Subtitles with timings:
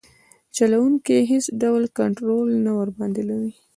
[0.55, 3.51] چلوونکي یې هیڅ ډول کنټرول نه ورباندې لري.